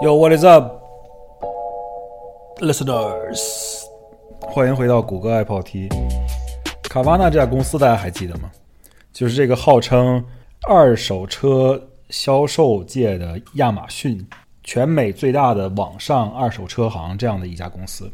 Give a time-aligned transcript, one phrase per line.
[0.00, 0.80] Yo, what is up,
[2.60, 3.40] listeners？
[4.40, 5.88] 欢迎回到谷歌爱跑题。
[6.84, 8.48] 卡瓦纳这家公司大家还记得吗？
[9.12, 10.24] 就是这个号称
[10.68, 14.24] 二手车销售界的亚马逊，
[14.62, 18.08] 全美最大的网上二手车行这样的一家公司。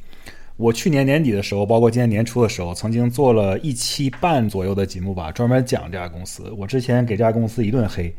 [0.57, 6.51] 我去年年底的时候，包括今年年初的时候，曾经做了一期半左右的节目吧，专门讲这家公司。
[6.57, 8.15] 我之前给这家公司一顿黑。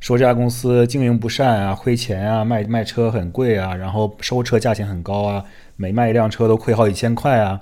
[0.00, 5.44] 说这家公司经营不善啊，亏钱啊，卖卖车很贵啊，然后收车价钱很高啊，
[5.76, 7.60] 每卖一辆车都亏好几千块啊，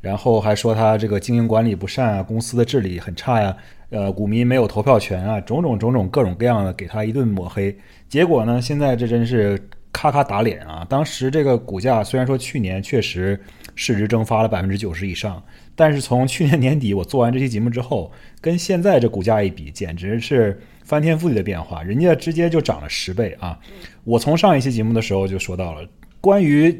[0.00, 3.56] 然后还说他这个经营管理不善啊，公司的治理很差呀，
[3.90, 7.76] 呃，股民没有投票权啊，种种种种各种各样的给他一顿抹黑。
[8.08, 9.56] 结果呢，现在这真是
[9.96, 10.86] 咔咔打脸啊！
[10.90, 13.40] 当时这个股价虽然说去年确实
[13.74, 15.42] 市值蒸发了百分之九十以上，
[15.74, 20.60] 但是从去年年底我做完这期节目之后，跟现在这股价一比，简直是。
[20.86, 23.58] 翻天覆地的变化，人家直接就涨了十倍啊！
[24.04, 25.84] 我从上一期节目的时候就说到了，
[26.20, 26.72] 关于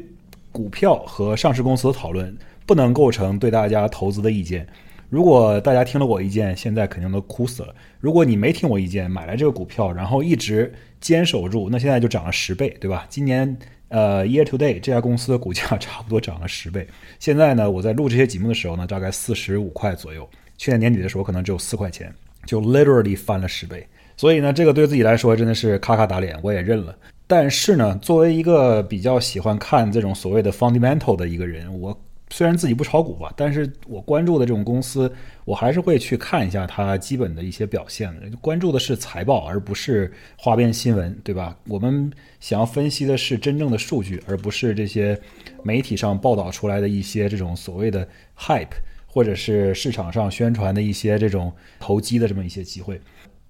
[0.49, 2.33] 股票和上市公司的讨论
[2.65, 4.65] 不能构成对大家投资的意见。
[5.09, 7.73] 如果大家听了我意见，现在肯定都哭死了。
[7.99, 13.05] 如果你没听我意见，买来这个股票，然后一直坚守住，那现在就涨了十倍，对吧？
[13.09, 16.85] 今年呃，year to day 这家公司的股价差不多涨了十倍。
[17.19, 20.27] 现在呢，我在录这些节目的时候呢，大概四十五块左右。
[20.57, 22.13] 去年年底的时候可能只有四块钱，
[22.45, 23.87] 就 literally 翻了十倍。
[24.17, 26.93] 所以呢，这个对自己来说真的是咔咔打脸，我也认了。
[27.27, 31.97] 但是呢，作为一个比较喜欢看这种所谓的 fundamental 的一个人，我
[32.29, 35.09] 虽然自己不炒股吧，但是我关注的这种公司，
[35.45, 38.37] 我还是会去看一下它基本的一些表现的。
[38.41, 41.57] 关注的是财报，而不是花边新闻，对吧？
[41.67, 45.17] 我们想要分析的是真正的数据，而不是这些
[45.63, 48.05] 媒体上报道出来的一些这种所谓的
[48.37, 52.99] hype，或者是市场上宣传的一些这种投机的这么一些机会。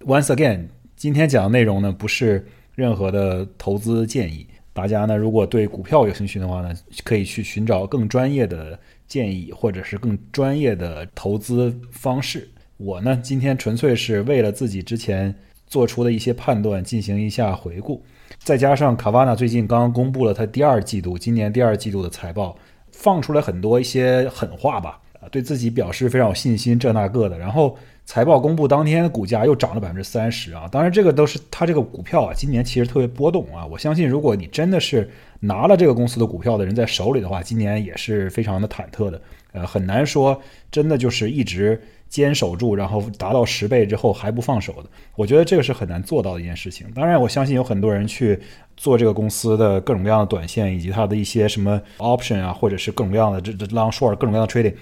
[0.06, 4.46] Once again，今天讲的内容呢，不是任何的投资建议。
[4.78, 6.72] 大家呢，如果对股票有兴趣的话呢，
[7.04, 12.48] 可以去寻找更专业的建议，或者是更专业的投资方式。
[12.78, 15.34] 我呢，今天纯粹是为了自己之前
[15.66, 18.04] 做出的一些判断进行一下回顾，
[18.38, 22.56] 再加上卡瓦纳最近刚刚公布了他第二季度，今年第二季度的财报，
[22.92, 27.76] 放出来很多一些狠话吧，啊，对自己表示非常有信心，这那个的，然后。
[28.08, 30.66] 财报公布当天股价又涨了百分之三十啊！
[30.72, 33.66] 当然，这个都是它这个股票啊，今年其实特别波动啊。
[33.66, 35.08] 我相信，如果你真的是
[35.42, 39.22] 拿了这个公司的股票的人在手里的话，今年也是非常的忐忑的。
[39.52, 40.42] 呃，很难说
[40.72, 44.90] 真的就是一直坚守住，然后达到十倍之后还不放手的。
[45.18, 46.88] 我觉得这个是很难做到的一件事情。
[46.96, 48.40] 当然，我相信有很多人去
[48.78, 54.74] 做这个公司的各种各样的短线，以及它的一些什么 option 啊，或者是各种各样的这这 long short 各种各样的 trading。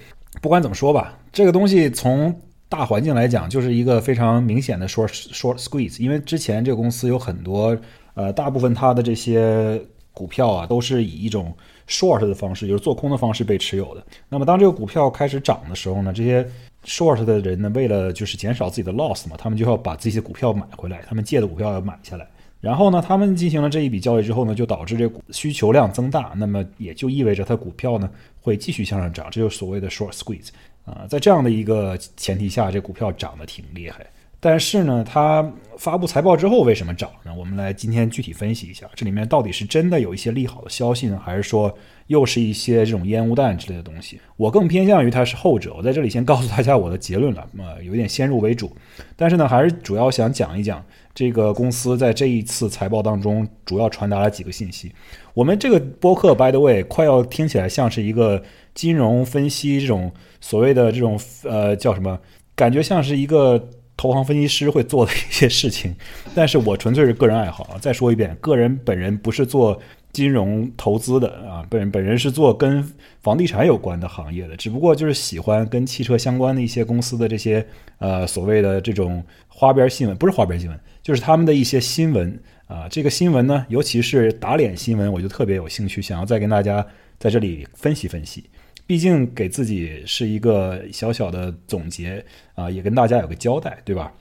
[0.43, 7.77] 不管怎么说吧，这个东西从大环境来讲，就是一个非常明显的 short short squeeze，因为之前这个公司有很多，
[8.15, 9.79] 呃，大部分它的这些
[10.13, 11.55] 股票啊，都是以一种
[11.87, 14.03] short 的方式，就是做空的方式被持有的。
[14.27, 16.45] 那么当这个股票开始涨的时候呢，这些
[16.85, 22.27] short 的人呢，为了就是减少自己的 loss 嘛，他们就要把自己的股票买回来，他们借的股票要买下来。
[22.61, 28.09] 然后呢，他们进行了这一笔交易之后呢，就导致这股需求量增大，那么也就意味着它股票呢
[28.41, 30.47] 会继续向上涨，这就是所谓的 short squeeze。
[30.85, 34.05] 啊，在这样的一个前提下，这股票涨得挺厉害。
[34.39, 35.43] 但是呢，它
[35.75, 37.33] 发布财报之后为什么涨呢？
[37.33, 41.75] 我们来今天具体分析一下，这里面到底是真的有一些利好的消息呢，还是说
[42.07, 44.19] 又是一些这种烟雾弹之类的东西？
[44.37, 45.73] 我更偏向于它是后者。
[45.75, 48.71] 我在这里先告诉大家我的结论了，呃，有点先入为主。
[49.15, 50.85] 但是呢，还是主要想讲一讲
[51.15, 54.91] 这个公司在这一次财报当中主要传达了几个信息。
[55.33, 58.43] 我们这个播客，by the way，快要听起来像是一个
[58.75, 60.11] 金融分析这种。
[60.41, 62.19] 所谓的这种呃叫什么？
[62.53, 65.95] 感觉像是一个投行分析师会做的一些事情，
[66.35, 67.79] 但是我纯粹是个人爱好啊。
[67.79, 69.79] 再说一遍，个人本人不是做
[70.13, 72.87] 金融投资的啊，本本人是做跟
[73.23, 77.65] 房地产有关的行业的，只不过就是喜欢跟汽车相关的一些公司的这些
[77.97, 82.87] 呃所谓的这种花边新闻，不是花边新闻，就是他们的一些新闻啊。
[82.89, 86.83] 这个新闻呢，尤其是打脸新闻，我就特别有兴趣，想要再跟大家
[87.19, 88.43] 在这里分析分析。
[88.87, 92.25] 毕竟给自己是一个小小的总结
[92.55, 94.11] 啊，也跟大家有个交代，对吧？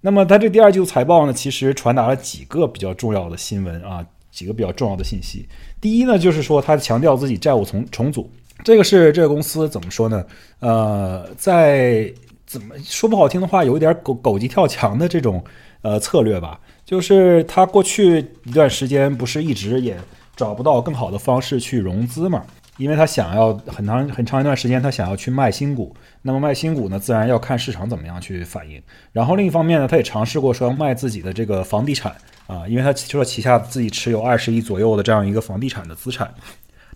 [0.00, 5.46] 那么它这第二季度财报呢，其实传达了几个比较重要的新闻啊，几个比较重要的信息。
[5.78, 8.30] 第一呢，就是说它强调自己债务重重组，
[8.64, 10.24] 这个是这个公司怎么说呢？
[10.60, 12.10] 呃，在
[12.50, 15.40] 怎么说不好听的话，有一点狗狗急跳墙的这种
[15.82, 19.96] 呃策略吧，就是他过去一段时间不是一直也
[20.34, 22.42] 找不到更好的方式去融资嘛？
[22.76, 25.94] 因为他想要很长很长一段时间，他想要去卖新股。
[26.22, 28.82] 那么卖新股呢，自然要看市场怎么样去反应。
[29.12, 32.12] 然后另一方面呢，他也尝试过说要卖自己的这个房地产
[32.48, 36.34] 啊，因为他说旗下自己持有二十亿左右的这样一个房地产的资产。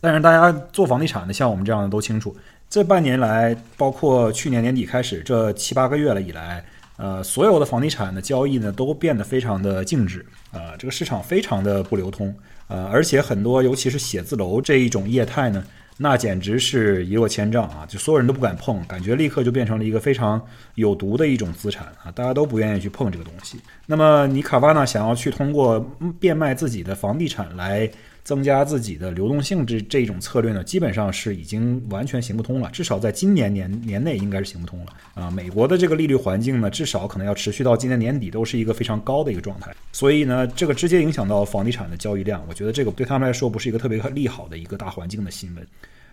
[0.01, 2.35] 但是大家做房地产的，像我们这样的都清楚，
[2.75, 6.65] 这半年来，包括去年年底开始这七八个月了以来，
[6.97, 12.35] 呃，所有的房地产的交易呢都变得非常的静止啊，这个市场非常的不流通。
[12.67, 15.65] 呃，而且很多，尤其是写字楼这一种业态呢，
[15.99, 17.87] 那简直是一落千丈啊！
[17.87, 20.45] 就所有人都不敢碰，感觉立刻就变成了一个非常
[20.75, 22.11] 有毒的一种资产啊！
[22.11, 23.61] 大家都不愿意去碰这个东西。
[23.87, 25.79] 那么，你卡瓦纳想要去通过
[26.19, 27.89] 变卖自己的房地产来。
[28.25, 35.31] 增加自己的流动性这这一种策略呢，基本上是已经完全行不通了，至少在今年年年内应该是行不通了啊。
[35.31, 45.67] 美国的这个利率环境呢，至少可能要持续到今年年底都是一个非常高的一个状态，所以呢，这个直接影响到房地产的交易量，我觉得这个对他们来说不是一个特别利好的一个大环境的新闻。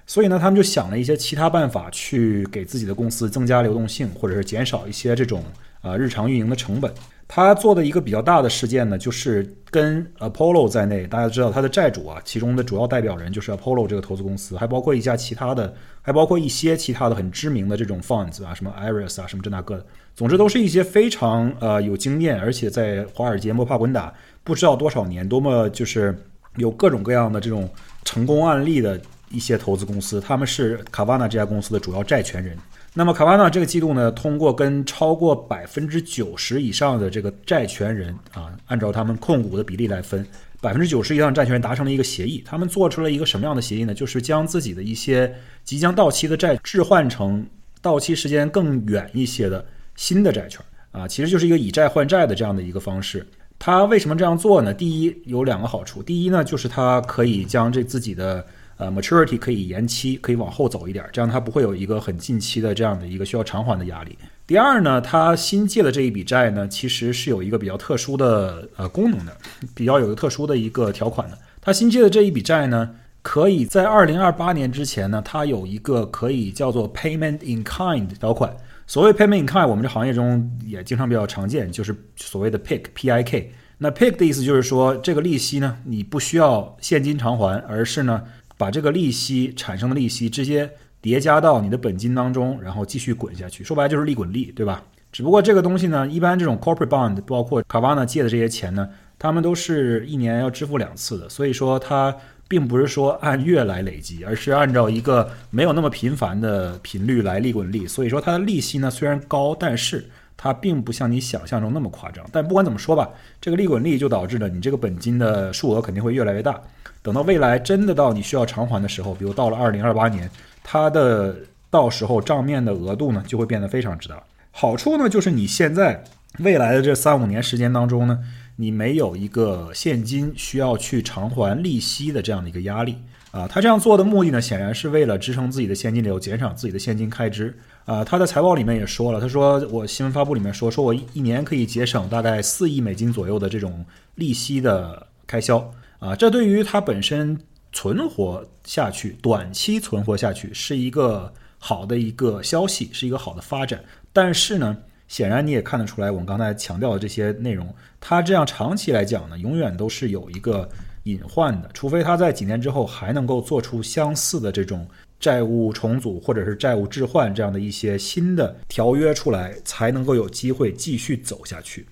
[0.06, 5.46] 所以呢，他们就想了一些其他办法去给自己的公司增加流动性，或者是减少一些这种
[5.80, 6.92] 啊日常运营的成本。
[7.34, 24.14] 他做的一个比较大的事件呢，就是跟 Apollo 在内，大家知道他的债主啊，其中的主要代表人就是 Apollo 这个投资公司，还包括一家其他的，还包括一些其他的很知名的这种 funds 啊，什么 Iris 啊，什么这那个的，总之都是一些非常呃有经验，而且在华尔街摸爬滚打
[24.44, 26.14] 不知道多少年，多么就是
[26.58, 27.70] 有各种各样的这种
[28.04, 29.00] 成功案例的
[29.30, 32.58] 一些投资公司，他们是卡瓦纳这家公司的主要债权人。
[32.94, 40.28] 那么卡瓦纳这个季度呢，通过跟超过百分之九十以上的这个债权人啊，按照他们控股的比例来分，
[40.60, 42.44] 百分之九十以上债权人达成了一个协议。
[42.46, 43.94] 他们做出了一个什么样的协议呢？
[43.94, 45.34] 就是将自己的一些
[45.64, 47.46] 即将到期的债置换成
[47.82, 49.66] 到期时间更远一些的
[49.96, 50.60] 新的债券
[50.92, 53.26] 啊，其实就是一个以债换债的这样的一个方式。
[53.58, 54.74] 他为什么这样做呢？
[54.74, 58.46] 第一有两个好处，第一呢就是他可以将这自己的。
[58.82, 64.18] 呃，maturity 可以延期，可以往后走一点，这样它不会有一个很近期的这样的一个需要偿还的压力。
[64.48, 69.38] 第二呢，它新借的这一笔债呢，其实是有一个比较特殊的呃功能的，
[69.76, 71.38] 比较有个特殊的一个条款的。
[71.62, 72.90] 它新借的这一笔债呢，
[73.22, 78.52] 可以在二零二八年之前呢，它有一个可以叫做 payment in kind 条款。
[78.88, 83.52] 所谓 payment in kind，我们这行业中也经常比较常见，就是所谓的 pick P I K。
[83.78, 88.24] 那 pick 的意思就是说，这个利息呢，你不需要现金偿还，而是呢。
[88.62, 90.70] 把这个利息产生的利息直接
[91.02, 94.84] 叠加到你的本金当中，然后继续滚下去，说白了就是利滚利，对吧？
[95.12, 98.88] 只不过这个东西呢，一般这种 corporate bond，包括卡瓦纳借的这些钱呢，
[99.18, 102.16] 他们都是一年要支付两次的，所以说它
[102.48, 107.88] 并不是说按月来累积，而是按照一个没有那么频繁的频率来利滚利。
[107.88, 112.24] 所以说它的利息呢虽然高，但是它并不像你想象中那么夸张。
[112.32, 113.10] 但不管怎么说吧，
[113.42, 116.62] 这个利滚利就导致了你这个本金的数额肯定会越来越大。
[117.04, 120.30] 等到未来真的到你需要偿还的时候，比如到了二零二八年，
[120.64, 121.36] 它的
[121.70, 124.22] 到时候账面的额度呢就会变得非常之大。
[124.52, 126.04] 好处呢就是你现在
[126.40, 128.20] 未来的这三五年时间当中呢，
[128.58, 132.98] 你没有一个现金需要去偿还利息的这样的一个压力
[133.32, 133.48] 啊。
[133.48, 138.04] 他这样做的目的呢，显然是为了支撑自己的现金流，减少自己的现金开支啊。
[138.04, 143.84] 他的财报里面也说了，他说我新闻发布里面说，说我一年可以节省大概四亿美金左右的这种
[144.16, 145.74] 利息的开销。
[146.02, 147.40] 啊，这对于它本身
[147.72, 153.84] 存活下去、短期存活下去是一个好的一个消息，是一个好的发展。
[154.12, 154.76] 但是呢，
[155.08, 160.68] 显然你也看得出来，我们刚才强调的这些内容，它这样长期来讲呢，永远都是有一个
[161.04, 161.70] 隐患的。
[161.72, 164.88] 除非它在几年之后还能够做出相似的这种
[165.20, 171.86] 债务重组或者是债务置换这样的一些新的条约出来，才能够有机会继续走下去。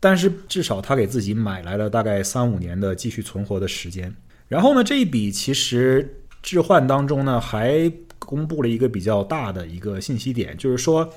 [0.00, 4.14] 但是至少他给自己买来了大概三五年的继续存活的时间。
[4.46, 11.08] 然后呢，这一笔其实置换当中呢，还公布了一个比较大的一个信息点，就是说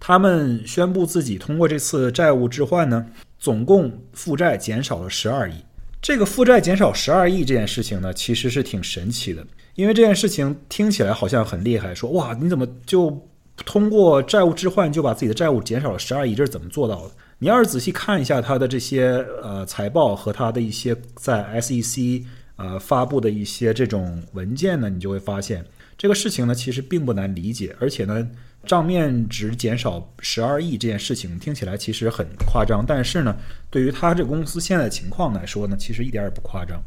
[0.00, 3.06] 他们宣布自己通过这次债务置换呢，
[3.38, 5.54] 总共负债减少了十二亿。
[6.00, 9.46] 这个负债减少十二亿这件事情呢，其实是挺神奇的，
[9.76, 13.28] 因为这件事情听起来好像很厉害，说哇，你怎么就
[13.64, 16.34] 通过债务置换就把自己的债务减少了十二亿？
[16.34, 17.10] 这是怎么做到的？
[17.42, 22.22] 你要是仔细看一下它的这些呃财报和它的一些在 SEC
[22.54, 25.64] 呃发布的一些这种文件呢，你就会发现
[25.98, 28.24] 这个事情呢其实并不难理解，而且呢
[28.64, 33.36] 账面值减少十二亿这件事情听起来其实很夸张，但是呢
[33.70, 36.80] 对于它这公司现在的情况来说呢，其实一点也不夸张。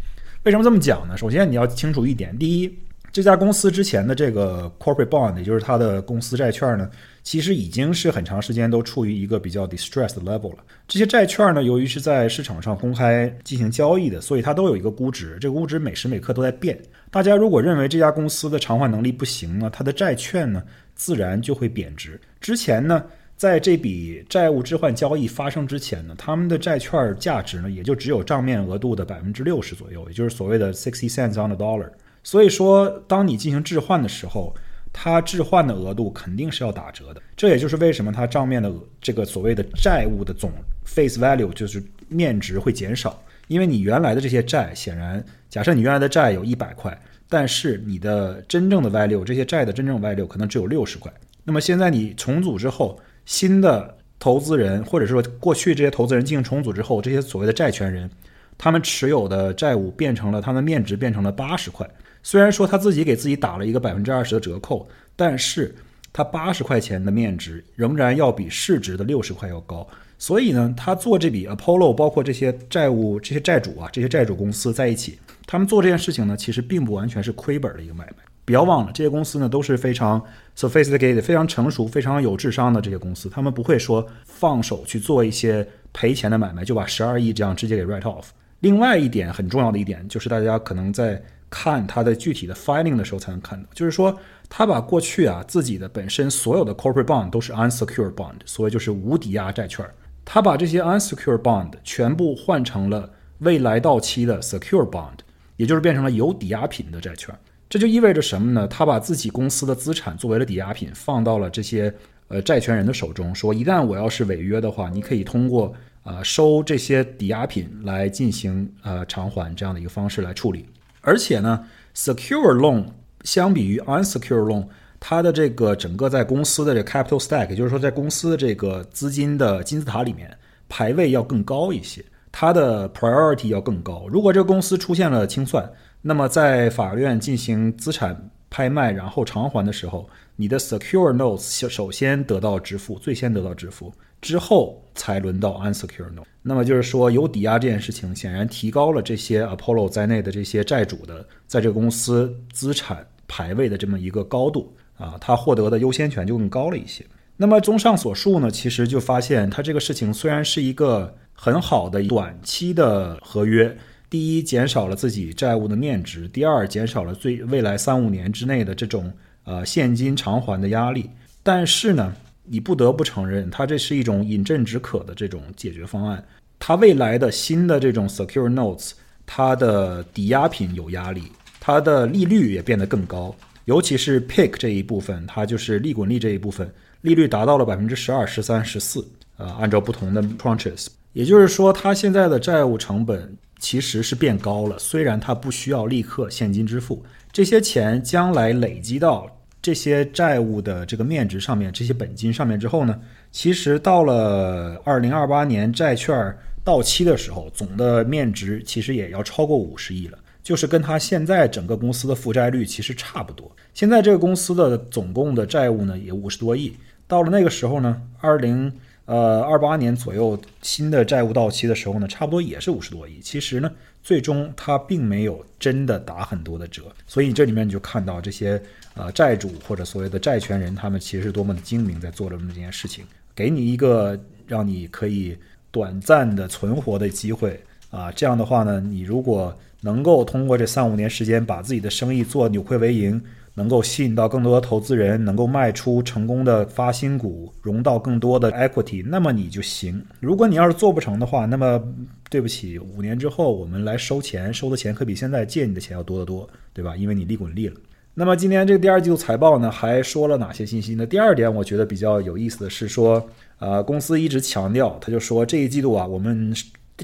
[0.44, 1.18] 为什么这么讲呢？
[1.18, 2.80] 首先你要清楚一点，第一，
[3.16, 6.92] 这家公司之前的这个 corporate bond，也就是它的公司债券呢，
[7.24, 10.58] 其实已经是很长时间都处于一个比较 distressed level 了。
[10.86, 16.78] 这些债券呢，由于是在市场上公开进行交易的，所以它都有一个估值，这个估值每时每刻都在变。
[17.10, 20.62] 大家如果认为这家公司的偿还能力不行呢，它的债券呢
[20.94, 22.20] 自然就会贬值。
[22.42, 23.02] 之前呢，
[23.38, 31.90] 在这笔债务置换交易发生之前呢，他们的债券价值呢也就只有账面额度的百分之六十左右，也就是所谓的 sixty cents on the dollar。
[32.26, 34.52] 所以说，当你进行置换的时候，
[34.92, 37.22] 它置换的额度肯定是要打折的。
[37.38, 40.52] 这也就是为什么它账面的这个所谓的债务的总
[40.86, 51.14] face value 就是面值会减少，因为你原来的这些债，显然假设你原来的债有一百块，但是你的真正的 value 这些债的真正 value 可能只有六十块。
[51.44, 58.10] 那么现在你重组之后，新的投资人或者说过去这些投资人进行重组之后，这些所谓的债权人，
[58.58, 61.88] 他们持有的债务变成了他的面值变成了八十块。
[62.28, 65.76] 虽然说他自己给自己打了一个百分之二十的折扣，但是
[66.12, 69.88] 他八十块钱的面值仍然要比市值的六十块要高。
[70.18, 78.24] 所以呢，他做这笔 Apollo，包括这些债务、这些债主啊、这些债主公司在一起，他们做这件事情呢，其实并不完全是亏本的一个买卖。
[78.44, 80.20] 不要忘了，这些公司呢都是非常
[80.58, 88.26] sophisticated、非常成熟、非常有智商的这些公司，他们不会说放手去做一些赔钱的买卖，就把十二亿这样直接给 write off。
[88.62, 94.18] 另外一点很重要的一点就是，大家可能在看它的具体的 filing 的时候才能看到，就是说，
[94.50, 99.86] 他把过去啊自己的本身所有的 corporate bond 都是 unsecured bond，所以就是无抵押债券，
[100.24, 103.10] 他把这些 unsecured bond 全部换成了
[103.40, 105.20] 未来到期的 secure bond，
[105.56, 107.34] 也就是变成了有抵押品的债券。
[107.68, 108.68] 这就意味着什么呢？
[108.68, 111.94] 他把自己公司的资产作为了抵押品放到了这些
[112.28, 115.74] 呃债权人的手中，说一旦我要是违约的话，你可以通过
[116.04, 120.66] 呃收这些抵押品来进行呃偿还这样的一个方式来处理。
[121.06, 122.86] 而且呢，secure loan
[123.24, 124.66] 相比于 unsecure loan，
[125.00, 130.36] 它的这个整个在公司的这 capital stack，也就是说在公司的这个资金的金字塔里面
[130.68, 134.08] 排位要更高一些，它的 priority 要更高。
[134.10, 135.72] 如果这个公司出现了清算，
[136.02, 143.92] 那么在法院进行资产拍卖然后偿还的时候，你的 secure notes 首先得到支付，最先得到支付。
[144.22, 157.06] 之后才轮到 unsecure note，那么就是说有抵押这件事情，显然提高了这些 Apollo 在内的这些债主的在这个公司资产排位的这么一个高度啊，他获得的优先权就更高了一些。
[157.36, 163.78] 那么综上所述呢，其实就发现他这个事情虽然是一个很好的短期的合约，
[164.10, 169.12] 第一减少了自己债务的面值，第二减少了最未来三五年之内的这种
[169.44, 171.10] 呃现金偿还的压力，
[171.44, 172.16] 但是呢。
[172.48, 176.24] 你不得不承认，它这是一种饮鸩止渴的这种解决方案。
[176.60, 178.92] 它未来的新的这种 secure notes，
[179.26, 181.24] 它的抵押品有压力，
[181.60, 183.36] 它的利率也变得更高。
[183.66, 186.72] 尤其是 pick 这一部分，它就是利滚利这一部分，
[187.02, 189.04] 利率达到了百分之十二、十三、十四。
[189.38, 193.36] 呃，按照不同的 tranches，也就是说，它现在的债务成本
[193.66, 194.78] 其实是变高了。
[194.78, 199.28] 虽然它不需要立刻现金支付，这些钱将来累积到。
[199.60, 206.16] 这些债务的这个面值上面，这些本金上面之后呢，其实到了二零二八年债券
[206.64, 213.52] 到期的时候，总的面值其实也要超过五十亿了，就是跟它现在整个公司的负债率其实差不多。
[213.74, 216.72] 现在这个公司的总共的债务呢也五十多亿，
[217.08, 218.72] 到了那个时候呢，二零
[219.06, 223.20] 呃二八年左右新的债务到期的时候呢，差不多也是五十多亿。
[223.20, 223.72] 其实呢。
[224.06, 228.62] 最终，它并没有真的打很多的折，所以这里面你就看到这些
[228.94, 235.36] 呃债主或者所谓的债权人，他们其实是多么的精明，在做了这么这件事情，给你一个让你可以
[235.72, 237.60] 短暂的存活的机会
[237.90, 238.12] 啊。
[238.12, 243.20] 这样的话呢，你如果能够通过这三五年时间把自己的生意做扭亏为盈。
[243.56, 250.06] 能够吸引到更多的投资人，能够卖出成功的发新股，融到更多的 equity，那么你就行。
[250.20, 251.82] 如果你要是做不成的话，那么
[252.30, 256.96] 对不起，五年之后我们来收钱，收的钱可比现在借你的钱要多得多，对吧？
[256.96, 257.76] 因为你利滚利了。
[258.14, 261.06] 那么今天这个第二季度财报呢，还说了哪些信息呢？
[261.06, 263.26] 第二点，我觉得比较有意思的是说，
[263.60, 266.54] 呃，公司一直强调，他就说这一季度啊，我们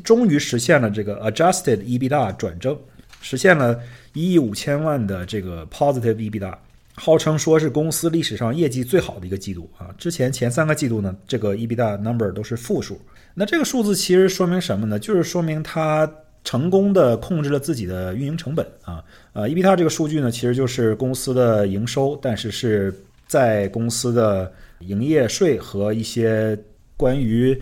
[0.03, 2.77] 终于实现了这个 adjusted EBITDA 转正。
[3.21, 3.79] 实现了
[4.13, 6.53] 一亿五千万的这个 positive EBITDA，
[6.95, 9.93] 号称说是公司历史上业绩最好的一个季度啊！
[9.97, 12.99] 之前前三个季度呢，这个 EBITDA number 都是负数。
[13.33, 14.99] 那这个数字其实说明什么呢？
[14.99, 16.11] 就是说明它
[16.43, 19.01] 成功的控制了自己的运营成本啊。
[19.33, 22.93] 呃，EBITDA 这个数据呢，其实就是公司的营收，但是是
[23.27, 26.57] 在公司的营业税和一些
[26.97, 27.57] 关于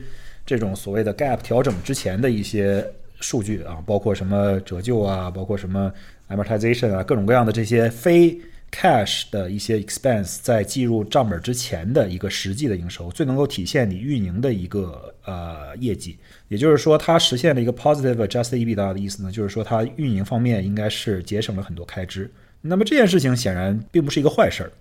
[0.45, 2.89] 这种所谓的 gap 调整之前的一些。
[3.19, 5.91] 数据啊，包括什么折旧啊，包括什么
[6.29, 8.39] amortization 啊，各种各样的这些非
[8.71, 16.17] cash 的一些 expense 在计入账本之前的一个实际的营收，最能够体现你运营的一个呃业绩。
[16.47, 22.31] 也就是说，它实现了一个 positive adjusted EBITDA 的意思呢，就是说它运营方面应该是节省了很多开支。
[22.61, 24.71] 那么这件事情显然并不是一个坏事儿，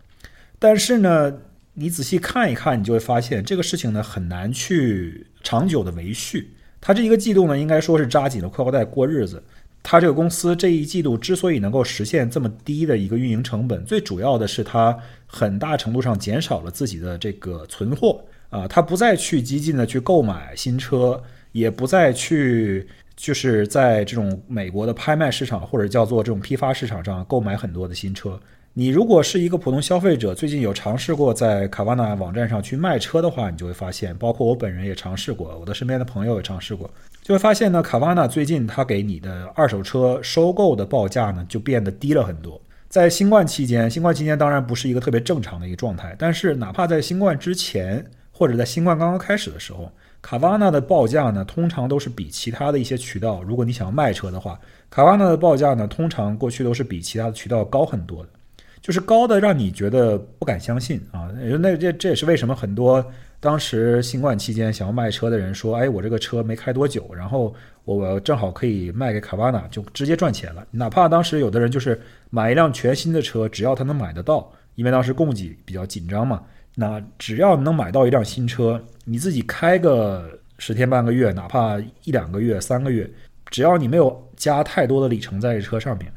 [0.58, 1.32] 但是呢，
[1.74, 6.50] 你仔细看一看，你就会发现这个事情呢很难去长久的维续。
[6.80, 9.42] 它这一个季度呢，应该说是扎紧了裤腰带过日子。
[9.82, 18.20] 它这个公司这一季度之所以能够实现这么低的一个运营成本，最主要的是它很大程度上减少了自己的这个存货
[18.50, 22.86] 啊，它不再去激进的去购买新车，也不再去。
[23.18, 28.40] 就是在这种美国的拍卖市场或者叫做这种批发市场上购买很多的新车。
[28.78, 36.88] 你如果是一个普通消费者，最近有尝试过在卡瓦纳网站上去卖车的话，你就会发现，包括我本人也尝试过，我的身边的朋友也尝试过，
[37.20, 42.60] 就会发现呢，卡瓦纳最近它给你的二手车收购的报价呢就变得低了很多。
[42.88, 49.90] 在新冠期间，新冠期间当然不是一个特别正常的一个状态，但是哪怕在新冠之前或者在新冠刚刚开始的时候。
[50.20, 54.56] 卡瓦纳的报价呢，通常都是比其他的一些渠道，如果你想要卖车的话，
[54.88, 58.28] 卡瓦纳的报价呢，通常过去都是比其他的渠道高很多的，
[58.88, 61.28] 就是高的让你觉得不敢相信啊。
[61.60, 63.04] 那这这也是为什么很多
[63.38, 67.54] 当时新冠期间想要卖车的人说，哎，我这个车没开多久，然后
[67.84, 70.66] 我正好可以卖给卡瓦纳，就直接赚钱了。
[70.70, 76.42] 哪怕当时有的人就是买一辆全新的车，只要他能买得到，因为当时供给比较紧张嘛。
[76.74, 83.06] 那只要能买到一辆新车，你自己开个十天半个月，哪怕一两个月、三个月，
[83.50, 86.10] 只要你没有加太多的里程在这车上面，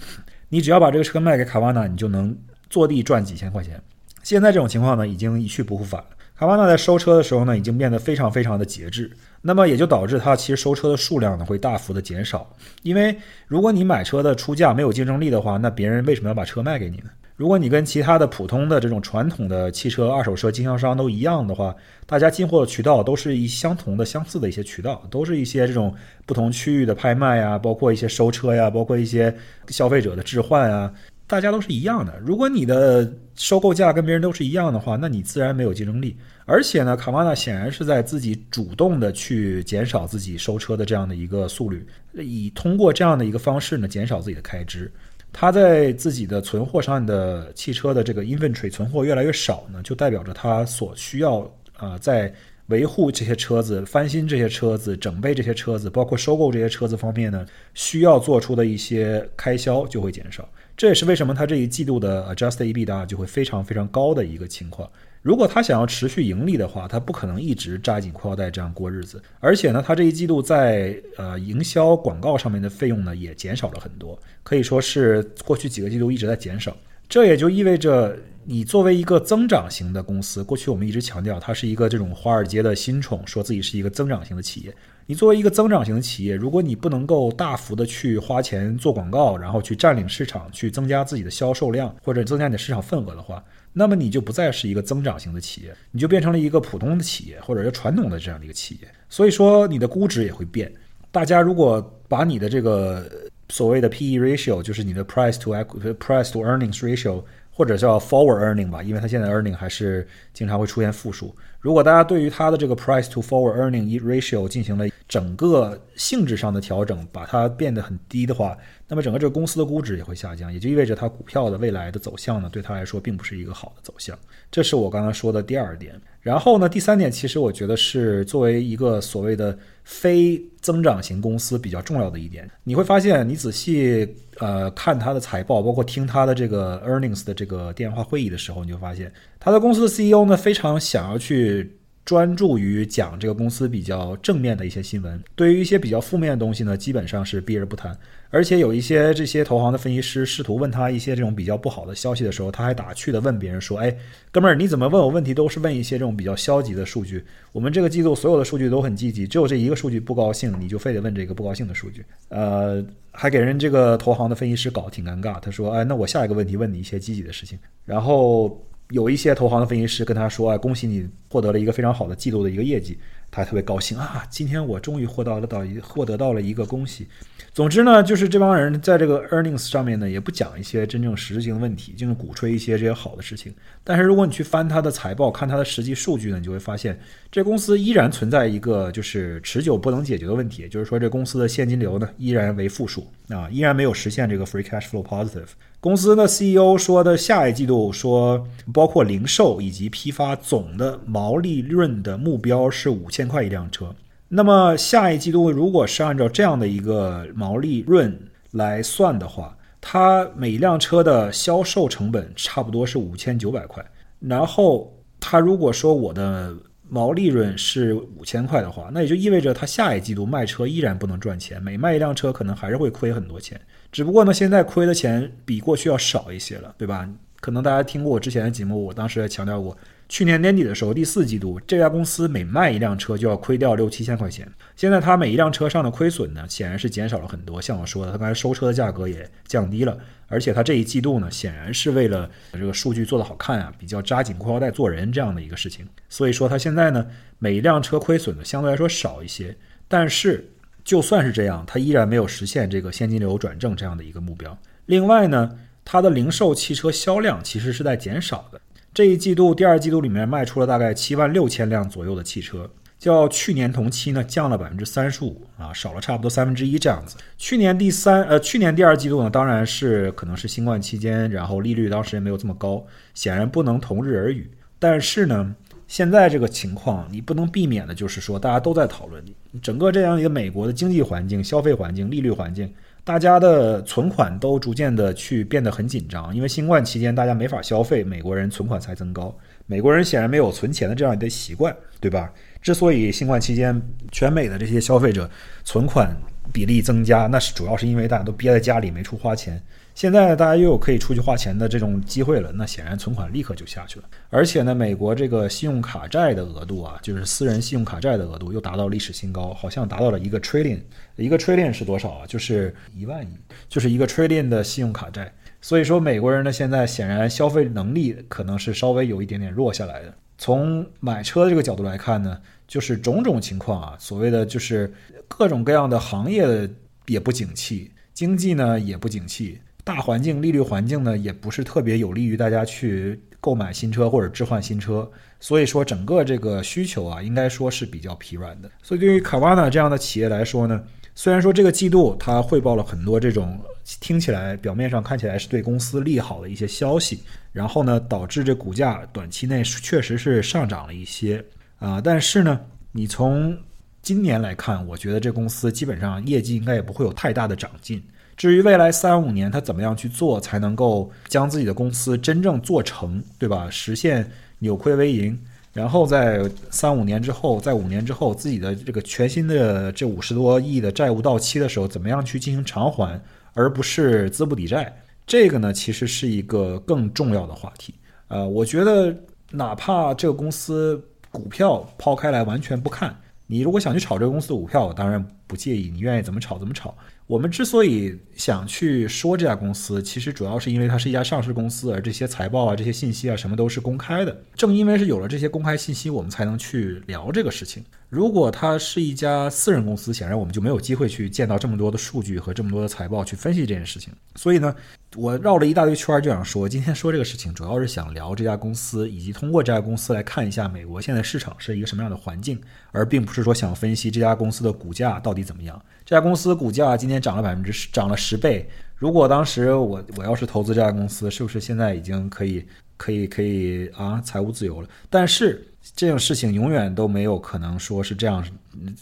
[0.47, 2.33] 你只要把这个车卖给卡瓦纳，你就能
[2.71, 3.79] 坐地赚几千块钱。
[4.23, 6.07] 现在这种情况呢，已经一去不复返了。
[6.35, 9.11] 卡瓦纳在收车的时候呢，已经变得非常非常的节制，
[9.41, 12.49] 那么也就导致它其实收车的数量呢会大幅的减少。
[12.81, 17.11] 因为如果你买车的出价没有竞争力的话，那别人为什么要把车卖给你呢？
[17.35, 21.75] 如果你跟其他的普通的这种传统的汽车二手车经销商都一样的话，
[22.05, 25.91] 大家进货的渠道都是一相同的、相似的一些渠道，都是一些这种
[26.27, 29.35] 不同区域的拍卖呀，包括一些收车呀，包括一些
[29.69, 30.93] 消费者的置换啊，
[31.31, 32.19] 大家都是一样的。
[32.19, 36.13] 如果你的收购价跟别人都是一样的话，那你自然没有竞争力。
[36.45, 44.91] 而且呢，卡瓦纳显然是在自己主动的去减少自己收车的这样的一个速率，以通过这样的一个方式呢，减少自己的开支。
[45.31, 52.33] 他在自己的存货上的汽车的这个 inventory 存货越来越少呢，就代表着他所需要啊在
[52.71, 60.49] 维护这些车子、翻新这些车子、整备这些车子，包括收购这些车子方面呢，需要做出的一些开销就会减少。
[60.75, 64.89] 这也是为什么他这一季度的 adjusted EBITDA 就会非常非常高的一个情况。
[65.21, 69.21] 如果他想要持续盈利的话，他不可能一直扎紧裤腰带这样过日子。
[69.39, 76.75] 而且呢，他这一季度在呃营销广告上面的费用呢也减少了很多，可以说是过去几个季度一直在减少。
[77.07, 84.75] 这也就意味着，你作为一个增长型的公司，过去我们一直强调它是一个这种华尔街的新宠，说自己是一个增长型的企业。
[85.05, 98.87] 你作为一个增长型的企业，如果你不能够大幅的去花钱做广告，然后去占领市场，去增加自己的销售量或者增加你的市场份额的话，那么你就不再是一个增长型的企业，你就变成了一个普通的企业，或者是传统的这样的一个企业。
[99.09, 100.71] 所以说，你的估值也会变。
[101.11, 103.09] 大家如果把你的这个
[103.49, 105.51] 所谓的 P/E ratio，就是你的 price to、
[105.95, 111.35] price to earnings ratio，或者叫 forward earning 吧，因为它现在 earning 还是经常会出现负数。
[111.61, 124.17] 如果大家对于它的这个 price to forward earning ratio 进行了整个性质上的调整，把它变得很低的话，那么整个这个公司的估值也会下降，也就意味着它股票的未来的走向呢，对它来说并不是一个好的走向。
[124.49, 125.93] 这是我刚刚说的第二点。
[126.19, 132.49] 然后呢，第三点其实我觉得是作为一个所谓的非增长型公司比较重要的一点。
[132.63, 139.11] 你会发现，你仔细呃看它的财报，包括听它的这个 earnings 的这个电话会议的时候，你就发现，
[139.41, 141.77] 他的公司的 CEO 呢非常想要去。
[142.03, 147.95] 专注于讲这个公司比较正面的一些新闻，对于一些比较负面的东西呢，基本上是避而不谈。
[148.31, 153.95] 而且有一些这些投行的分析师试图问他一些这种比较不好的消息的时候，他还打趣的问别人说：“哎，
[154.31, 157.23] 哥们儿，你怎么问我问题都是问一些这种比较消极的数据？
[157.51, 165.39] 我们这个季度所有的数据都很积极，只有这一个数据不高兴，你就非得问这个不高兴的数据。”呃，还给人这个投行的分析师搞挺尴尬。
[165.39, 168.59] 他说：“哎，那我下一个问题问你一些积极的事情。”然后。
[168.91, 172.97] 有一些投行的分析师跟他说：“啊，恭喜你获得了一个非常好的季度的一个业绩。”
[173.33, 177.07] 他特别高兴啊，今天我终于获得了到一获得到了一个恭喜。
[177.53, 183.53] 总之呢，就是这帮人在这个 earnings 上面呢，也不讲一些真正实质性问题，就是鼓吹一些这些好的事情。
[183.85, 186.99] 但是如果你去翻他的财报，看他的实际数据呢，你就会发现，
[187.31, 195.47] 这公司依然存在一个就是持久不能解决的问题，就是说这公司的现金流呢依然为负数啊，依然没有实现这个 free cash flow positive。
[195.79, 203.93] 公司的 CEO 说的下一季度说，包括零售以及批发总的毛利润的目标是五千块一辆车。
[204.27, 208.17] 那么下一季度，如果是按照这样的一个毛利润
[208.51, 213.83] 来算的话，它每辆车的销售成本差不多是五千九百块。
[214.19, 216.55] 然后他如果说我的
[216.93, 223.59] 毛利润是五千块的话，那也就意味着他下一季度卖车依然不能赚钱，每卖一辆车可能还是会亏很多钱。
[223.93, 227.09] 只不过呢，现在亏的钱比过去要少一些了，对吧？
[227.41, 229.75] 可能大家听过我之前的节目，我当时也强调过。
[230.07, 234.45] 去年年底的时候，第四季度这家公司每卖一辆车就要亏掉六七千块钱。
[234.75, 237.61] 现在它每一辆车上的亏损呢，显然是减少了很多。
[237.61, 245.87] 像我说的，它刚才收车的价格也降低了，而且它这一季度呢，显然是为了这个数据做得好看啊，比较扎紧裤腰带做人这样的一个事情。
[246.09, 247.07] 所以说，它现在呢，
[247.39, 249.55] 每一辆车亏损的相对来说少一些。
[249.87, 250.51] 但是
[250.83, 254.57] 就算是这样，它依然没有实现这个现金流转正这样的一个目标。
[254.87, 255.57] 另外呢，
[255.91, 258.61] 它的零售汽车销量其实是在减少的。
[258.93, 267.17] 这一季度、第二季度里面卖出了大概七万六千辆左右的汽车，较去年同期呢降了百分之三十五啊，少了差不多三分之一这样子。
[267.37, 272.81] 去年第三呃，去年第二季度呢，当然是可能是新冠期间，然后利率当时也没有这么高，
[273.13, 274.49] 显然不能同日而语。
[274.79, 275.53] 但是呢，
[275.89, 279.21] 现在这个情况你不能避免的就是说，大家都在讨论
[279.61, 282.73] 整个这样一个美国的经济环境、消费环境、利率环境。
[283.03, 289.35] 大家的存款都逐渐的去变得很紧张，因为新冠期间大家没法消费，美国人存款才增高。
[289.65, 292.31] 美国人显然没有存钱的这样一个习惯，对吧？
[292.61, 295.29] 之所以新冠期间全美的这些消费者
[295.63, 296.15] 存款
[296.53, 299.61] 比例增加，那是主要是因为大家都憋在家里没处花钱。
[300.01, 304.05] 现在大家又有可以出去花钱的这种机会了，那显然存款立刻就下去了。
[304.31, 310.79] 而且呢，美国这个信用卡债的额度啊，就是私人信用卡债的额度又达到历史新高，好像达到了一个 trillion。
[311.17, 312.25] 一个 trillion 是多少啊？
[312.25, 313.29] 就是一万亿，
[313.69, 315.31] 就是一个 trillion 的信用卡债。
[315.61, 320.11] 所以说，美国人呢现在显然消费能力可能是稍微有一点点弱下来的。
[320.35, 324.91] 从买车这个角度来看呢，就是种种情况啊，所谓的就是
[325.27, 326.67] 各种各样的行业
[327.05, 329.59] 也不景气，经济呢也不景气。
[329.83, 338.69] 大环境、利率环境呢，也不是特别有利于大家去购买新车或者置换新车，所以说整个这个需求啊，应该说是比较疲软的。
[338.83, 340.83] 所以对于卡瓦纳这样的企业来说呢，
[341.15, 343.59] 虽然说这个季度它汇报了很多这种
[343.99, 351.43] 听起来表面上看起来是对公司利好的一些消息，然后呢，导致这股价短期内确实是上涨了一些
[351.79, 352.59] 啊，但是呢，
[352.91, 353.57] 你从
[354.03, 358.01] 今年来看，我觉得这公司基本上业绩应该也不会有太大的长进。
[358.35, 363.69] 至于未来三五年他怎么样去做才能够将自己的公司真正做成，对吧？
[363.69, 365.37] 实现扭亏为盈，
[365.73, 373.21] 然后在三五年之后，在五年之后，自己的这个全新的这五十多亿的债务到期的时候，怎么样去进行偿还，
[373.53, 374.91] 而不是资不抵债？
[375.27, 377.93] 这个呢，其实是一个更重要的话题。
[378.27, 379.15] 呃，我觉得
[379.51, 383.15] 哪怕这个公司股票抛开来完全不看，
[383.45, 386.95] 你如果想去炒这个公司的股票，当然不介意，你愿意怎么炒怎么炒。
[387.27, 394.41] 我们之所以想去说这家公司，其实主要是因为它是一家上市公司，而这些财报啊、这些信息啊，什么都是公开的。
[394.55, 397.83] 正因为是有了这些公开信息，我们才能去聊这个事情。
[398.09, 404.13] 如果它是一家私人公司，显然我们就没有机会去见到这么多的数据和这么多的财报去分析这件事情。
[404.35, 404.73] 所以呢，
[405.15, 412.59] 我绕了一大堆圈，就想说，今天说这个事情，主要是想聊这家公司，以及通过这家公司来看一下美国现在市场是一个什么样的环境，
[412.91, 415.81] 而并不是说想分析这家公司的股价到底怎么样。
[416.05, 418.69] 这家公司股价今天涨了百分之十，涨了十倍。
[418.95, 422.65] 如果当时我我要是投资这家公司，是不是现在已经可以
[422.97, 424.87] 可以可以啊财务自由了？
[425.09, 425.67] 但是。
[425.95, 428.45] 这种事情永远都没有可能说是这样，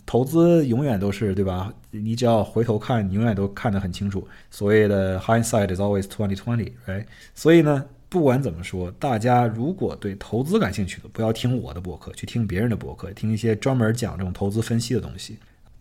[0.05, 1.71] 投资永远都是对吧？
[1.91, 4.25] 你只要回头看，你永远都看得很清楚。
[4.49, 7.03] 所谓的 hindsight is always twenty twenty，right？
[7.35, 15.37] 所以呢，不管怎么说，大家如果对投资感兴趣的，不要听我的博客，去听别人的博客，听一些专门讲这种投资分析的东西。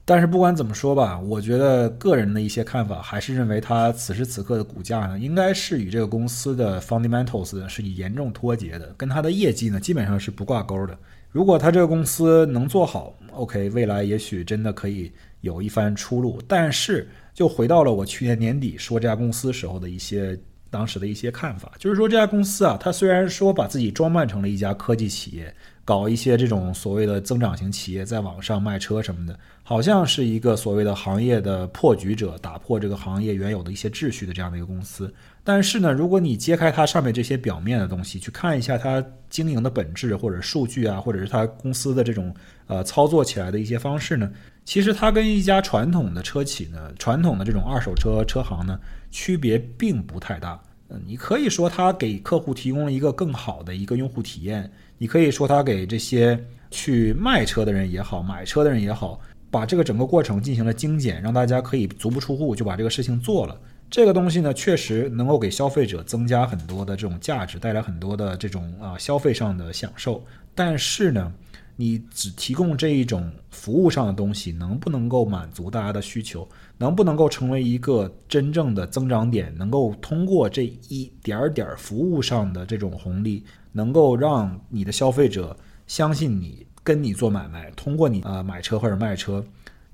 [0.08, 10.98] 但是不管怎么说吧，我觉得个人的一些看法还是认为，它此时此刻的股价呢，应该是与这个公司的 fundamentals 是严重脱节的，跟它的业绩呢基本上是不挂钩的。
[11.30, 16.40] 如果它这个公司能做好，OK，未来也许真的可以有一番出路。
[16.48, 20.34] 但是就回到了我去年年底说这家公司时候的一些
[20.70, 25.54] 当时的一些看法，就是说这家公司啊，它虽然说把自己装扮成了一家科技企业，
[25.88, 35.10] 搞一些这种所谓的增长型企业，在网上卖车什么的，好像是一个所谓的行业的破局者，打破这个行业原有的一些秩序的这样的一个公司。
[35.42, 42.34] 但是呢，如果你揭开它上面这些表面的东西，去看一下它经营的本质，或者数据啊，或者是它公司的这种
[42.66, 44.30] 呃操作起来的一些方式呢，
[44.66, 48.78] 其实它跟一家传统的车企呢，传统的这种二手车车行呢。
[49.10, 59.20] 区别并不太大，嗯，你可以说它给客户提供了一个更好的一个用户体验，你可以说它给这些去卖车的人也好，买车的人也好，
[59.50, 63.60] 把这个整个过程进行了精简，让大家可以足不出户就把这个事情做了。
[63.90, 70.22] 这个东西呢，确实能够给消费者增加很多的这种价值，带来很多的这种啊消费上的享受。
[70.54, 71.32] 但是呢，
[71.80, 76.46] 你只提供这一种服务上的东西，能不能够满足大家的需求？
[76.76, 79.54] 能不能够成为一个真正的增长点？
[79.56, 89.44] 能够通过这一点点服务上的这种红利，能够让你的消费者相信你，跟你做买卖，通过你呃买车或者卖车，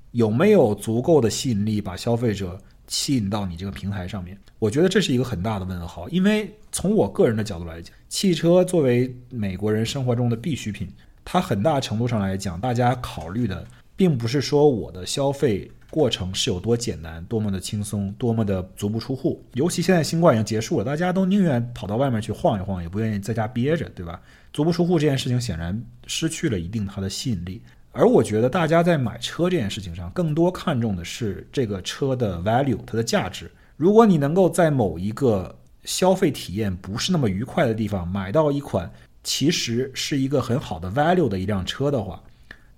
[0.09, 4.35] 有没有足够的吸引力把消费者吸引到你这个平台上面？
[4.57, 6.09] 我觉得这是一个很大的问号。
[6.09, 10.89] 因为从我个人的角度来讲，汽车作为美国人生活中的必需品。
[11.25, 19.43] 它很大程度上来讲，大家考虑的并不是说我的消费过程是有多简单、多么的轻松、多么的足不出户。
[19.53, 24.21] 尤其现在新冠已经结束了，大家都宁愿跑到外面去晃一晃，也不愿意在家憋着，对吧？
[24.53, 27.61] 足不出户这件事情显然失去了一定它的吸引力。
[27.91, 33.49] 而我觉得大家在买车这件事情上，更多看重的是这个车的 value，它的价值。
[33.77, 38.91] 如果你能够在某一个消费体验不是那么愉快的地方买到一款。
[39.25, 42.23] 其实是一个很好的 value 的一辆车的话，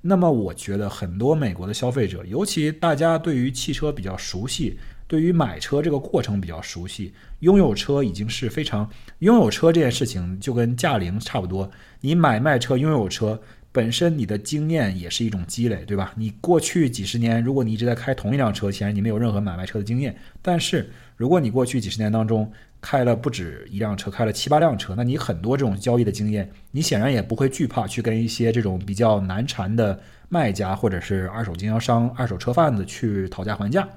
[0.01, 11.69] 那么我觉得很多美国的消费者，尤其大家对于汽车比较熟悉，对于买车这个过程比较熟悉，拥有车已经是非常拥有车这件事情就跟驾龄差不多。
[11.99, 13.39] 你买卖车、拥有车
[13.73, 16.13] 本身，你的经验也是一种积累，对吧？
[16.15, 20.15] 你过去几十年，如果你一直在开同一辆车，显然你没有任何买卖车的经验。
[20.41, 22.49] 但是如果你过去几十年当中，
[22.79, 29.99] 开了不止一辆车，开了七八辆车，那你很多这种交易的经验，你显然也不会惧怕去跟一些这种比较难缠的
[30.29, 33.87] 卖家或者是二手经销商、二手车贩子去讨价还价。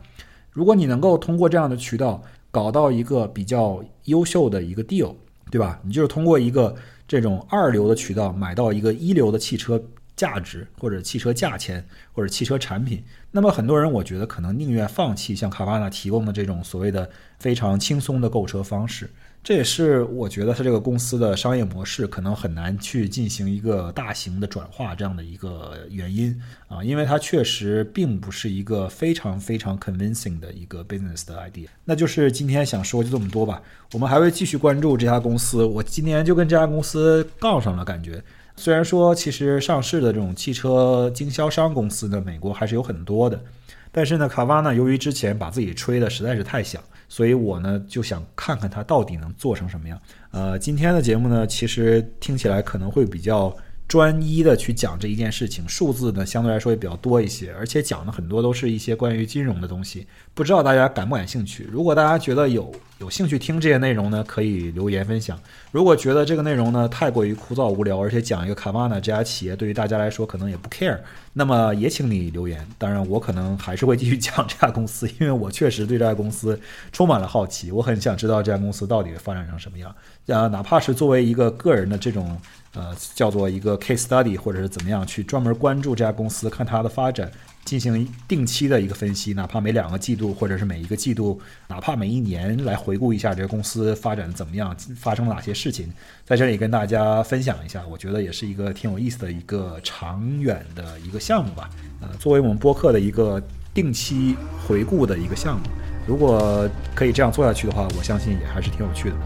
[0.50, 5.14] 如果你能够通过这样的渠道搞到一个比较优秀的一个 deal，
[5.50, 5.78] 对吧？
[5.84, 6.74] 你就是通过一个
[7.06, 9.80] 这种二流的渠道买到一个一流的汽车。
[10.16, 19.08] 价值或者汽车价钱或者汽车产品，那么很多人我觉得可能宁愿放弃像卡瓦纳提供的这种所谓的非常轻松的购车方式。
[19.42, 31.68] 这也是我觉得它这个公司的商业模式可能很难去进行一个大型的转化这样的一个原因啊，因为它确实并不是一个非常非常 convincing 的一个 business 的 idea。
[31.86, 33.62] 那就是今天想说就这么多吧，
[33.94, 35.64] 我们还会继续关注这家公司。
[35.64, 38.22] 我今年就跟这家公司杠上了，感觉。
[38.60, 43.42] 虽然说，其实上市的这种汽车经销商公司呢，美国还是有很多的，
[43.90, 49.98] 但是呢，卡瓦呢由于之前把自己吹的实在是太响，所以我呢就想看看它到底能做成什么样。
[50.30, 53.56] 呃，今天的节目呢，其实听起来可能会比较。
[53.90, 61.68] 专一的去讲这一件事情，数字呢相对来说也比较多一些，而且讲的很多都是一些关于金融的东西，不知道大家感不感兴趣？
[61.72, 65.36] 如果大家觉得有有兴趣听这些内容呢，可以留言分享；
[65.72, 70.96] 如果觉得这个内容呢太过于枯燥无聊，而且讲一个卡瓦纳这家企业对于大家来说可能也不 care，
[71.32, 72.64] 那么也请你留言。
[72.78, 76.56] 当然，我可能还是会继续讲这家公司，因为我确实对这家公司
[76.92, 79.92] 充满了好奇，我很想知道这家公司到底发展成什么样。
[80.26, 82.40] 呃，哪怕是作为一个个人的这种。
[82.74, 87.28] 呃，叫做一个 case study，或者是怎么样去专门关注这家公司，看它的发展，
[87.64, 95.92] 进行定期的一个分析，哪怕每两个季度，或者是每一个季度，哪怕每一年来回顾一下这个公司发展怎么样，发生了哪些事情，
[96.24, 101.68] 在这里跟大家分享一下，我觉得也是一个挺有意思的一个长远的一个项目吧。
[102.00, 103.42] 呃，作为我们播客的一个
[103.74, 105.64] 定期回顾的一个项目，
[106.06, 109.16] 如果可以这样做下去的话，我相信也还是挺有趣的。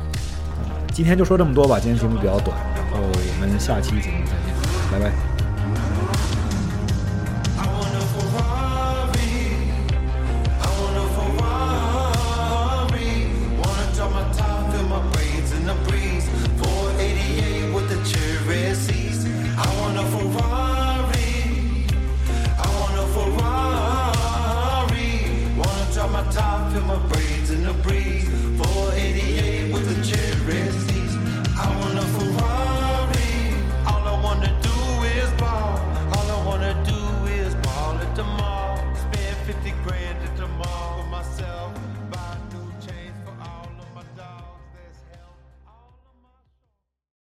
[0.94, 4.54] 今天就说这么多吧，今天节目比较短，然后我们下期节目再见，
[4.92, 5.33] 拜拜。